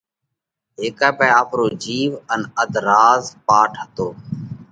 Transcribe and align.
هيڪئہ 0.79 1.09
پاهئہ 1.17 1.35
آپرو 1.41 1.67
جِيو 1.83 2.11
ان 2.33 2.41
اڌ 2.61 2.73
راز 2.87 3.23
پاٽ 3.47 3.71
هتو 3.81 4.07